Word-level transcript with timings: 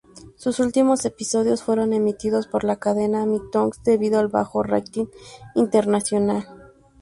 Sus 0.35 0.59
últimos 0.59 1.05
episodios 1.05 1.61
fueron 1.61 1.93
emitidos 1.93 2.47
por 2.47 2.63
la 2.63 2.77
cadena 2.77 3.23
Nicktoons 3.27 3.83
debido 3.83 4.19
al 4.19 4.29
bajo 4.29 4.63
rating 4.63 5.05
internacional. 5.53 6.47